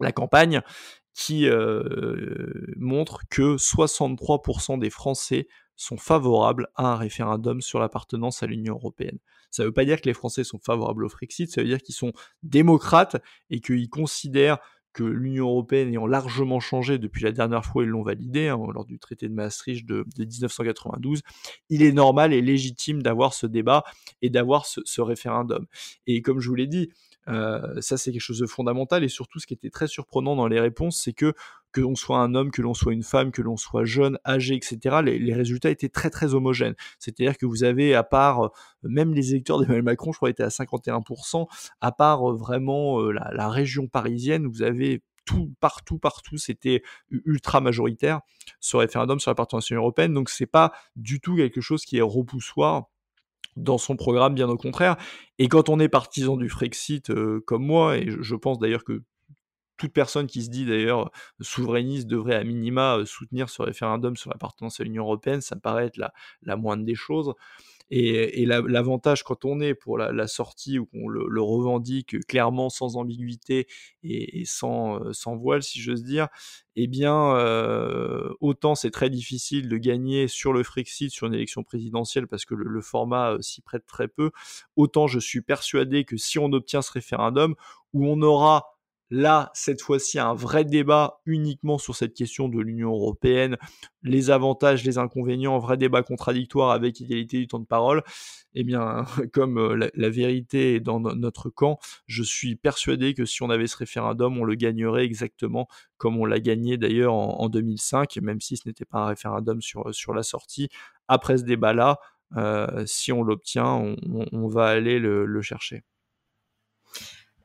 [0.00, 0.60] la campagne
[1.14, 1.48] qui
[2.76, 9.18] montre que 63% des Français sont favorables à un référendum sur l'appartenance à l'Union européenne.
[9.50, 11.82] Ça ne veut pas dire que les Français sont favorables au Frexit, ça veut dire
[11.82, 13.16] qu'ils sont démocrates
[13.50, 14.58] et qu'ils considèrent
[14.92, 18.84] que l'Union européenne ayant largement changé depuis la dernière fois ils l'ont validé hein, lors
[18.84, 21.22] du traité de Maastricht de, 1992,
[21.68, 23.84] il est normal et légitime d'avoir ce débat
[24.22, 25.66] et d'avoir ce, référendum.
[26.06, 26.90] Et comme je vous l'ai dit,
[27.28, 29.04] euh, ça, c'est quelque chose de fondamental.
[29.04, 31.34] Et surtout, ce qui était très surprenant dans les réponses, c'est que
[31.72, 34.54] que l'on soit un homme, que l'on soit une femme, que l'on soit jeune, âgé,
[34.54, 36.76] etc., les, résultats étaient très très homogènes.
[37.00, 38.48] C'est-à-dire que vous avez, à part, euh,
[38.84, 41.48] même les électeurs d'Emmanuel Macron, je crois, étaient à 51%,
[41.80, 48.20] à part euh, vraiment la, région parisienne, vous avez tout, partout, partout, c'était ultra majoritaire
[48.60, 50.14] ce référendum sur la participation européenne.
[50.14, 52.84] Donc c'est pas du tout quelque chose qui est repoussoir
[53.56, 54.96] dans son programme, bien au contraire.
[55.38, 59.02] Et quand on est partisan du Frexit euh, comme moi, et je, pense d'ailleurs que
[59.76, 64.30] toute personne qui se dit d'ailleurs souverainiste devrait à minima euh, soutenir ce référendum sur
[64.30, 66.12] l'appartenance à l'Union européenne, ça paraît être la,
[66.42, 67.32] la moindre des choses.
[67.90, 73.66] Et, l'avantage quand on est pour la, sortie ou qu'on le, revendique clairement sans ambiguïté
[74.02, 76.28] et, sans, euh, sans, voile, si j'ose dire,
[76.76, 81.62] eh bien, euh, autant c'est très difficile de gagner sur le Frexit, sur une élection
[81.62, 84.30] présidentielle, parce que le, format euh, s'y prête très peu,
[84.76, 87.54] autant je suis persuadé que si on obtient ce référendum,
[87.92, 88.73] où on aura
[89.14, 93.56] là, cette fois-ci, un vrai débat uniquement sur cette question de l'Union européenne,
[94.02, 98.02] les avantages, les inconvénients, un vrai débat contradictoire avec égalité du temps de parole,
[98.54, 103.42] eh bien, comme euh, la, vérité est dans notre camp, je suis persuadé que si
[103.42, 108.18] on avait ce référendum, on le gagnerait exactement comme on l'a gagné d'ailleurs en, 2005,
[108.20, 110.68] même si ce n'était pas un référendum sur, sur la sortie.
[111.08, 111.98] Après ce débat-là,
[112.36, 113.94] euh, si on l'obtient,
[114.32, 115.84] on, va aller le, chercher.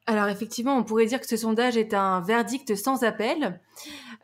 [0.09, 3.61] Alors effectivement, on pourrait dire que ce sondage est un verdict sans appel.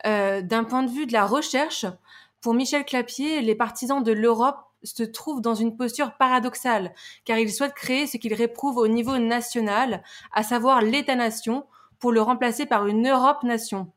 [0.04, 1.86] Euh, d'un point de vue de la recherche,
[2.40, 6.92] pour Michel Clapier, les partisans de l'Europe se trouvent dans une posture paradoxale,
[7.24, 11.64] car ils souhaitent créer ce qu'ils réprouvent au niveau national, à savoir l'État-nation,
[12.00, 13.92] pour le remplacer par une Europe-nation.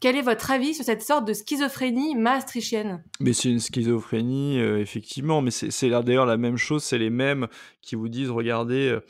[0.00, 3.02] Quel est votre avis sur cette sorte de schizophrénie maastrichtienne?
[3.20, 7.48] Mais c'est une schizophrénie, euh, effectivement, mais c'est d'ailleurs la même chose, c'est les mêmes
[7.82, 9.00] qui vous disent, regardez, euh,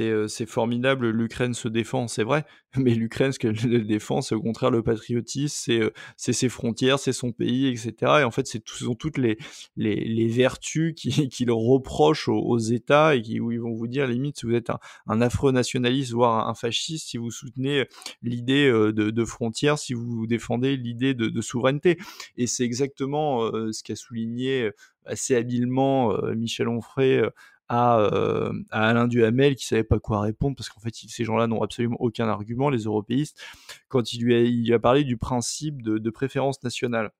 [0.00, 2.44] euh, c'est formidable, l'Ukraine se défend, c'est vrai,
[2.78, 3.54] mais l'Ukraine, ce qu'elle
[3.86, 7.92] défend, c'est au contraire le patriotisme, c'est ses frontières, c'est son pays, etc.
[8.20, 9.38] Et en fait, ce sont toutes les,
[9.76, 14.38] les, vertus qu'ils qui reprochent aux, États et qui, où ils vont vous dire, limite,
[14.38, 17.84] si vous êtes un, un afro-nationaliste, voire un, fasciste, si vous soutenez
[18.22, 21.98] l'idée de, de frontières, si vous défendez l'idée de, souveraineté.
[22.36, 24.72] Et c'est exactement euh, ce qu'a souligné euh,
[25.04, 27.22] assez habilement euh, Michel Onfray
[27.68, 28.08] à,
[28.70, 32.28] Alain Duhamel qui savait pas quoi répondre parce qu'en fait ces gens-là n'ont absolument aucun
[32.28, 33.42] argument, les européistes,
[33.88, 37.10] quand il lui a parlé du principe de préférence nationale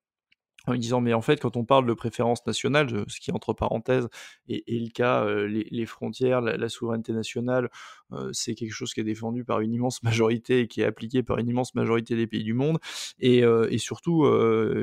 [0.66, 4.08] en disant mais en fait quand on parle de préférence nationale, ce qui entre parenthèses
[4.48, 7.70] est, le cas, euh, les, frontières, la, souveraineté nationale,
[8.12, 11.22] euh, c'est quelque chose qui est défendu par une immense majorité et qui est appliqué
[11.22, 12.78] par une immense majorité des pays du monde.
[13.18, 14.24] Et, euh, surtout,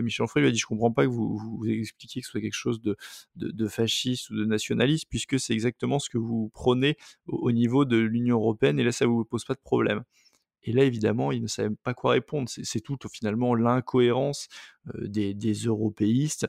[0.02, 2.54] Michel Onfray lui a dit je comprends pas que vous, expliquiez que ce soit quelque
[2.54, 2.96] chose de,
[3.36, 6.96] de, fasciste ou de nationaliste, puisque c'est exactement ce que vous prenez
[7.28, 10.04] au, au niveau de l'Union européenne, et là ça vous pose pas de problème.
[10.64, 12.50] Et là, évidemment, il ne savait pas quoi répondre.
[12.50, 14.48] C'est tout finalement l'incohérence
[14.96, 16.48] des, européistes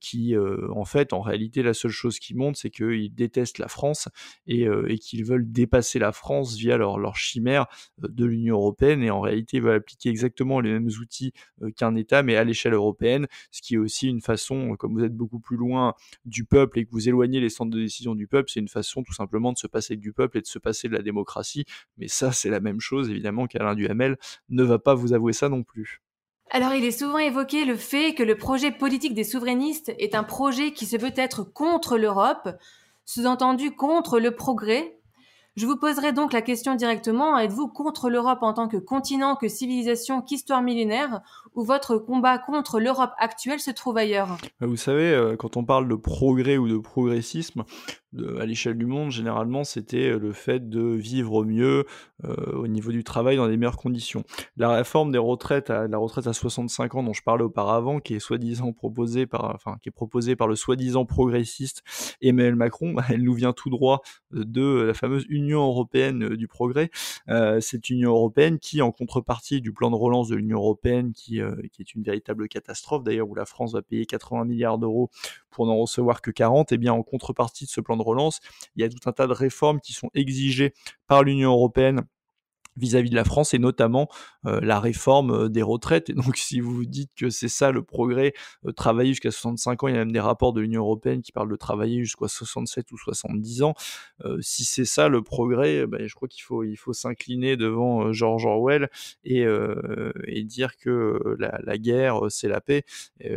[0.00, 4.08] qui, en fait, en réalité, la seule chose qui montre, c'est qu'ils détestent la France
[4.46, 4.66] et,
[5.00, 7.66] qu'ils veulent dépasser la France via leur, leur chimère
[7.98, 9.02] de l'Union européenne.
[9.02, 11.32] Et en réalité, ils veulent appliquer exactement les mêmes outils
[11.76, 15.14] qu'un État, mais à l'échelle européenne, ce qui est aussi une façon, comme vous êtes
[15.14, 18.50] beaucoup plus loin du peuple et que vous éloignez les centres de décision du peuple,
[18.50, 20.94] c'est une façon tout simplement de se passer du peuple et de se passer de
[20.94, 21.64] la démocratie.
[21.96, 24.16] Mais ça, c'est la même chose, évidemment, qu'Alain Duhamel
[24.48, 26.00] ne va pas vous avouer ça non plus.
[26.50, 30.24] Alors, il est souvent évoqué le fait que le projet politique des souverainistes est un
[30.24, 32.48] projet qui se veut être contre l'Europe,
[33.04, 34.99] sous-entendu contre le progrès.
[35.60, 39.46] Je vous poserai donc la question directement, êtes-vous contre l'Europe en tant que continent, que
[39.46, 41.20] civilisation, qu'histoire millénaire,
[41.54, 44.38] ou votre combat contre l'Europe actuelle se trouve ailleurs?
[44.62, 47.64] Vous savez, euh, quand on parle de progrès ou de progressisme,
[48.40, 51.84] à l'échelle du monde, généralement, c'était euh, le fait de vivre mieux
[52.24, 54.24] euh, au niveau du travail dans les meilleures conditions.
[54.56, 58.14] La réforme des retraites, à, la retraite à 65 ans dont je parlais auparavant, qui
[58.14, 61.82] est soi-disant proposée par, enfin, qui est proposée par le soi-disant progressiste
[62.20, 64.00] Emmanuel Macron, elle nous vient tout droit
[64.32, 66.90] de la fameuse Union européenne du progrès.
[67.28, 71.40] Euh, cette Union européenne qui, en contrepartie du plan de relance de l'Union européenne, qui,
[71.72, 75.10] qui est une véritable catastrophe d'ailleurs, où la France va payer 80 milliards d'euros
[75.50, 78.40] pour n'en recevoir que 40, et eh bien en contrepartie de ce plan de relance,
[78.76, 80.72] il y a tout un tas de réformes qui sont exigées
[81.06, 82.02] par l'Union européenne
[82.80, 84.08] vis-à-vis de la France et notamment
[84.46, 86.10] euh, la réforme euh, des retraites.
[86.10, 88.32] Et donc si vous dites que c'est ça le progrès,
[88.66, 91.32] euh, travailler jusqu'à 65 ans, il y a même des rapports de l'Union européenne qui
[91.32, 93.74] parlent de travailler jusqu'à 67 ou 70 ans.
[94.40, 98.46] si c'est ça le progrès, ben, je crois qu'il faut, il faut s'incliner devant George
[98.46, 98.88] Orwell
[99.24, 99.44] et,
[100.44, 102.84] dire que la, guerre, c'est la paix.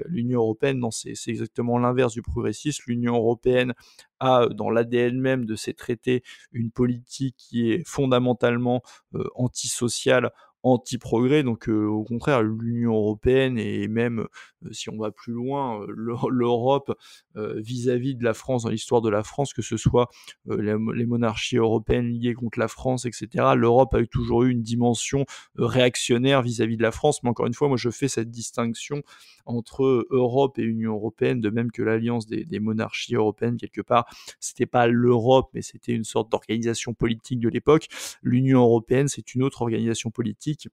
[0.06, 2.84] L'Union européenne, non, c'est exactement l'inverse du progressisme.
[2.88, 3.74] L'Union européenne
[4.52, 8.82] dans l'ADN même de ces traités une politique qui est fondamentalement
[9.36, 10.32] antisociale,
[10.64, 11.44] anti-progrès.
[11.44, 14.28] Donc au contraire, l'Union européenne et même
[14.72, 15.86] si on va plus loin,
[16.30, 16.98] l'Europe
[17.36, 20.10] vis-à-vis de la France, dans l'histoire de la France, que ce soit
[20.46, 23.28] les, monarchies européennes liées contre la France, etc.
[23.56, 25.26] L'Europe a toujours eu une dimension
[25.58, 27.24] réactionnaire vis-à-vis de la France.
[27.24, 29.02] Mais encore une fois, moi je fais cette distinction
[29.46, 34.06] entre Europe et Union européenne, de même que l'alliance des, des monarchies européennes quelque part,
[34.40, 37.88] c'était pas l'Europe, mais c'était une sorte d'organisation politique de l'époque.
[38.22, 40.68] L'Union européenne, c'est une autre organisation politique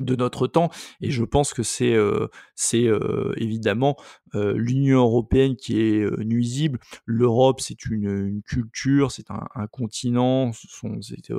[0.00, 3.96] de notre temps et je pense que c'est euh, c'est euh, évidemment
[4.34, 11.32] euh, l'Union européenne qui est nuisible l'Europe c'est une, culture c'est un, continent c'est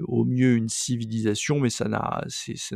[0.00, 2.24] au mieux une civilisation mais ça n'a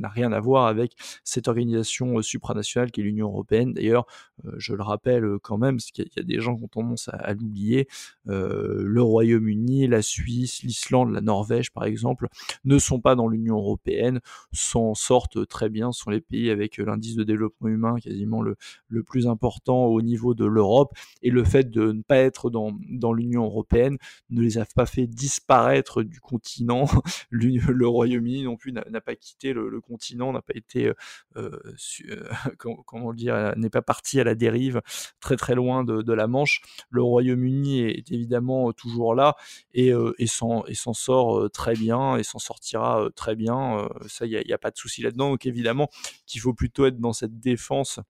[0.09, 0.93] rien à voir avec
[1.25, 4.07] cette organisation supranationale qui est l'Union européenne d'ailleurs
[4.57, 7.35] je le rappelle quand même parce qu'il y, a des gens qui ont tendance à,
[7.35, 7.89] l'oublier
[8.27, 12.29] le Royaume-Uni la Suisse l'Islande la Norvège par exemple
[12.65, 14.21] ne sont pas dans l'Union européenne
[14.53, 15.93] s'en sortent très bien.
[15.93, 20.45] Sont les pays avec l'indice de développement humain quasiment le plus important au niveau de
[20.45, 20.93] l'Europe.
[21.23, 23.99] Et le fait de ne pas être dans, dans l'Union européenne
[24.31, 26.85] ne les a pas fait disparaître du continent.
[27.31, 30.93] le Royaume-Uni non plus n'a pas quitté le, continent, n'a pas été,
[31.37, 31.51] euh,
[32.09, 32.29] euh,
[32.87, 34.83] comment dire, n'est pas parti à la dérive
[35.21, 36.63] très très loin de, la Manche.
[36.91, 39.35] Le Royaume-Uni est évidemment toujours là
[39.73, 43.89] et, euh, et s'en sort très bien et s'en sortira très bien.
[44.07, 45.89] ça, il n'y a, pas de souci là donc évidemment
[46.27, 48.01] qu'il faut plutôt être dans cette défense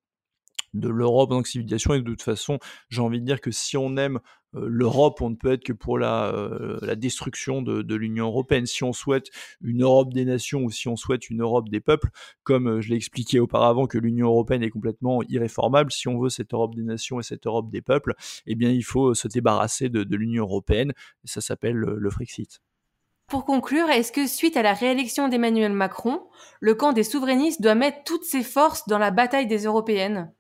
[0.75, 2.59] de l'Europe en civilisation et de toute façon
[2.89, 4.21] j'ai envie de dire que si on aime
[4.57, 8.67] euh, l'Europe, on ne peut être que pour la, euh, destruction de, l'Union européenne.
[8.67, 9.29] Si on souhaite
[9.61, 12.09] une Europe des nations ou si on souhaite une Europe des peuples,
[12.43, 16.29] comme euh, je l'ai expliqué auparavant que l'Union européenne est complètement irréformable, si on veut
[16.29, 18.15] cette Europe des nations et cette Europe des peuples,
[18.47, 20.93] eh bien il faut se débarrasser de, de l'Union européenne,
[21.25, 22.61] et ça s'appelle le, le Frexit.
[23.27, 26.23] Pour conclure, est-ce que suite à la réélection d'Emmanuel Macron,
[26.61, 30.31] le camp des souverainistes doit mettre toutes ses forces dans la bataille des européennes?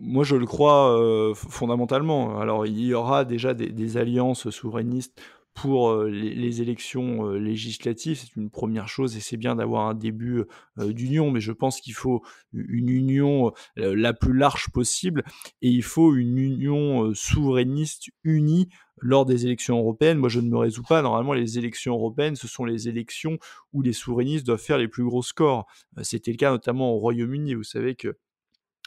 [0.00, 2.38] Moi, je le crois euh, fondamentalement.
[2.40, 5.20] Alors, il y aura déjà des, alliances souverainistes
[5.54, 9.94] pour euh, les, élections euh, législatives, c'est une première chose et c'est bien d'avoir un
[9.94, 10.44] début
[10.76, 15.24] d'union, mais je pense qu'il faut une union la plus large possible
[15.62, 18.68] et il faut une union souverainiste unie
[19.00, 20.18] lors des élections européennes.
[20.18, 21.02] Moi, je ne me résous pas.
[21.02, 23.38] Normalement, les élections européennes, ce sont les élections
[23.72, 25.66] où les souverainistes doivent faire les plus gros scores.
[26.02, 27.54] C'était le cas notamment au Royaume-Uni.
[27.54, 28.16] Vous savez que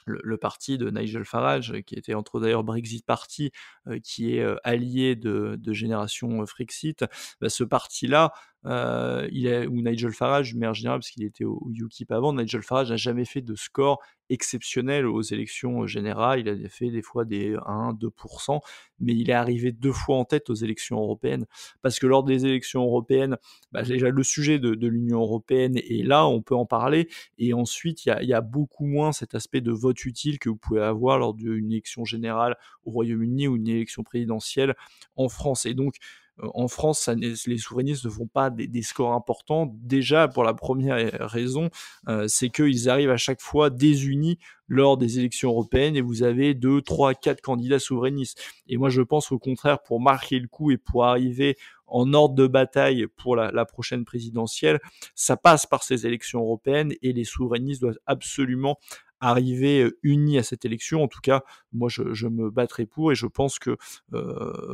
[0.06, 3.52] le, parti de Nigel Farage, qui était entre d'ailleurs Brexit Party,
[3.88, 7.06] euh, qui est euh, allié de, de Génération Frexit,
[7.40, 8.34] bah, ce parti-là
[8.66, 12.62] euh, il ou Nigel Farage, mais en général, parce qu'il était au, UKIP avant, Nigel
[12.62, 14.00] Farage n'a jamais fait de score
[14.30, 16.40] exceptionnel aux élections générales.
[16.40, 18.60] Il a fait des fois des 1-2%,
[19.00, 21.46] mais il est arrivé deux fois en tête aux élections européennes.
[21.82, 23.38] Parce que lors des élections européennes,
[23.72, 27.10] bah, déjà le sujet de, de l'Union européenne est là, on peut en parler.
[27.38, 30.50] Et ensuite, il y a, y a, beaucoup moins cet aspect de vote utile que
[30.50, 34.76] vous pouvez avoir lors d'une élection générale au Royaume-Uni ou une élection présidentielle
[35.16, 35.66] en France.
[35.66, 36.21] Et donc, euh,
[36.54, 39.72] en France, les souverainistes ne font pas des, scores importants.
[39.82, 40.98] Déjà, pour la première
[41.30, 41.70] raison,
[42.08, 46.54] euh, c'est qu'ils arrivent à chaque fois désunis lors des élections européennes et vous avez
[46.54, 48.42] deux, trois, quatre candidats souverainistes.
[48.68, 51.58] Et moi, je pense au contraire, pour marquer le coup et pour arriver
[51.88, 54.80] en ordre de bataille pour la, prochaine présidentielle,
[55.14, 58.80] ça passe par ces élections européennes et les souverainistes doivent absolument
[59.22, 61.04] arriver unis à cette élection.
[61.04, 63.78] En tout cas, moi, je, me battrai pour et je pense que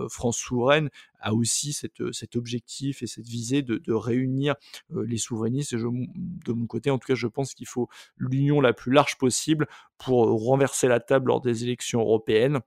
[0.09, 0.89] France souveraine
[1.19, 4.55] a aussi cette, cet objectif et cette visée de, réunir
[4.89, 5.73] les souverainistes.
[5.73, 9.17] Et de mon côté, en tout cas, je pense qu'il faut l'union la plus large
[9.17, 9.67] possible
[9.97, 12.61] pour renverser la table lors des élections européennes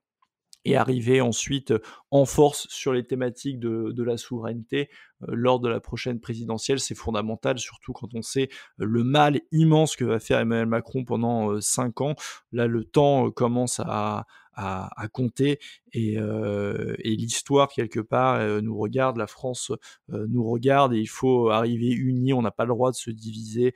[0.64, 1.72] et arriver ensuite
[2.10, 4.90] en force sur les thématiques de, la souveraineté
[5.26, 6.80] lors de la prochaine présidentielle.
[6.80, 11.60] C'est fondamental, surtout quand on sait le mal immense que va faire Emmanuel Macron pendant
[11.60, 12.14] cinq ans.
[12.52, 14.26] Là, le temps commence à,
[14.60, 15.58] à, compter
[15.92, 19.72] et, euh, et l'histoire quelque part euh, nous regarde, la France
[20.12, 22.32] euh, nous regarde et il faut arriver unis.
[22.32, 23.74] On n'a pas le droit de se diviser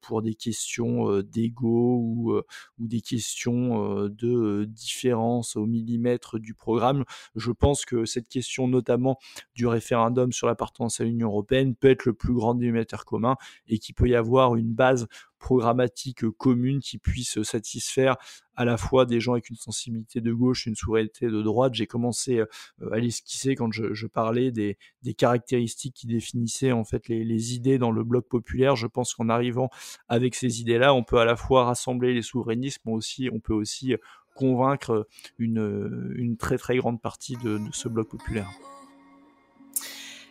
[0.00, 2.40] pour des questions d'ego ou,
[2.78, 7.04] ou des questions de différence au millimètre du programme.
[7.34, 9.18] Je pense que cette question notamment
[9.54, 13.36] du référendum sur l'appartenance à l'Union européenne peut être le plus grand dénominateur commun
[13.68, 15.08] et qu'il peut y avoir une base
[15.38, 18.16] programmatique commune qui puisse satisfaire
[18.56, 21.74] à la fois des gens avec une sensibilité de gauche, une souveraineté de droite.
[21.74, 22.42] J'ai commencé
[22.90, 24.76] à l'esquisser quand je, parlais des,
[25.16, 28.76] caractéristiques qui définissaient en fait les, idées dans le bloc populaire.
[28.76, 29.70] Je pense qu'en arrivant
[30.08, 33.54] avec ces idées-là, on peut à la fois rassembler les souverainistes, mais aussi on peut
[33.54, 33.94] aussi
[34.34, 35.06] convaincre
[35.38, 38.48] une, très très grande partie de ce bloc populaire.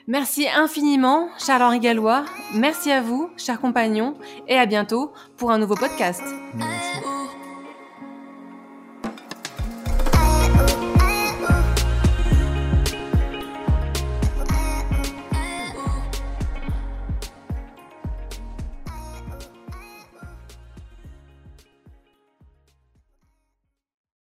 [0.08, 2.26] Merci infiniment, Charles-Henri Gallois.
[2.54, 4.16] Merci à vous, chers compagnons,
[4.48, 6.22] et à bientôt pour un nouveau podcast.